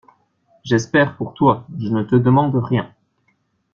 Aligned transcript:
J'espère 0.63 1.15
pour 1.15 1.35
toi, 1.35 1.67
je 1.77 1.89
ne 1.89 2.01
te 2.01 2.15
demande 2.15 2.55
rien. 2.55 2.91